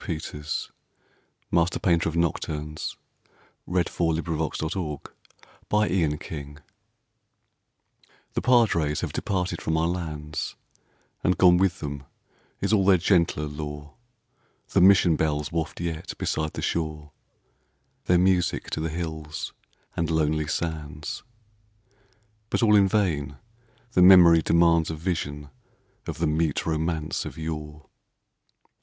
[0.03, 0.43] 88 PERSONAL
[1.53, 2.97] SONNETS TO CHARLES ROLLO PETERS
[4.49, 4.59] MASTER
[5.77, 6.61] PAINTER OF NOCTURNES
[8.33, 10.55] The padres have departed from our lands,
[11.23, 12.05] And gone with them
[12.61, 13.93] is all their gentler lore;
[14.69, 17.11] The mission bells waft yet, beside the shore,
[18.05, 19.53] Their music to the hills
[19.95, 21.21] and lonely sands;
[22.49, 23.37] But all in vain
[23.91, 25.51] the memory demands A vision
[26.07, 27.85] of the mute romance of yore.